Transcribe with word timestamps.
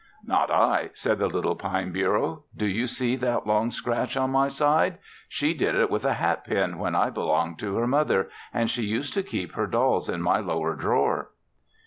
"Not 0.25 0.49
I," 0.49 0.89
said 0.95 1.19
the 1.19 1.27
little 1.27 1.55
pine 1.55 1.91
bureau. 1.91 2.45
"Do 2.57 2.65
you 2.65 2.87
see 2.87 3.15
that 3.17 3.45
long 3.45 3.69
scratch 3.69 4.17
on 4.17 4.31
my 4.31 4.47
side? 4.47 4.97
She 5.29 5.53
did 5.53 5.75
it 5.75 5.91
with 5.91 6.05
a 6.05 6.13
hat 6.15 6.43
pin 6.43 6.79
when 6.79 6.95
I 6.95 7.11
belonged 7.11 7.59
to 7.59 7.75
her 7.77 7.85
mother, 7.85 8.31
and 8.51 8.67
she 8.71 8.81
used 8.81 9.13
to 9.13 9.21
keep 9.21 9.51
her 9.51 9.67
dolls 9.67 10.09
in 10.09 10.23
my 10.23 10.39
lower 10.39 10.73
drawer." 10.75 11.29